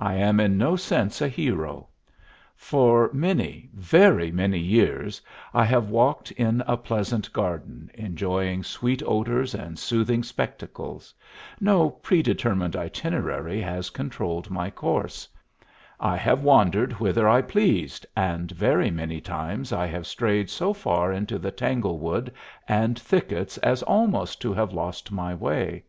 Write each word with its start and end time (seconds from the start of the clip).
I 0.00 0.14
am 0.14 0.40
in 0.40 0.58
no 0.58 0.74
sense 0.74 1.22
a 1.22 1.28
hero. 1.28 1.90
For 2.56 3.08
many, 3.12 3.70
very 3.72 4.32
many 4.32 4.58
years 4.58 5.22
I 5.54 5.64
have 5.64 5.90
walked 5.90 6.32
in 6.32 6.60
a 6.66 6.76
pleasant 6.76 7.32
garden, 7.32 7.88
enjoying 7.94 8.64
sweet 8.64 9.00
odors 9.06 9.54
and 9.54 9.78
soothing 9.78 10.24
spectacles; 10.24 11.14
no 11.60 11.88
predetermined 11.88 12.74
itinerary 12.74 13.60
has 13.60 13.90
controlled 13.90 14.50
my 14.50 14.70
course; 14.70 15.28
I 16.00 16.16
have 16.16 16.42
wandered 16.42 16.94
whither 16.94 17.28
I 17.28 17.40
pleased, 17.40 18.04
and 18.16 18.50
very 18.50 18.90
many 18.90 19.20
times 19.20 19.72
I 19.72 19.86
have 19.86 20.04
strayed 20.04 20.50
so 20.50 20.72
far 20.72 21.12
into 21.12 21.38
the 21.38 21.52
tangle 21.52 22.00
wood 22.00 22.32
and 22.66 22.98
thickets 22.98 23.56
as 23.58 23.84
almost 23.84 24.40
to 24.40 24.52
have 24.52 24.72
lost 24.72 25.12
my 25.12 25.32
way. 25.32 25.84